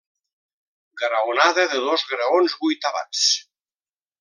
Graonada 1.01 1.67
de 1.75 1.83
dos 1.89 2.07
graons 2.15 2.57
vuitavats. 2.65 3.29